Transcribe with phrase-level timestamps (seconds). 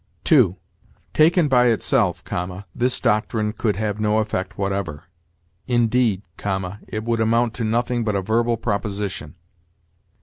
[0.23, 0.57] 2.
[1.13, 2.23] 'Taken by itself[,]
[2.73, 5.03] this doctrine could have no effect whatever;
[5.67, 6.23] indeed[,]
[6.87, 9.35] it would amount to nothing but a verbal proposition.'